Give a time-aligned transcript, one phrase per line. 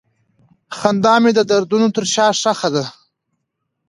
[0.77, 2.85] خندا مې د دردونو تر شا ښخ ده.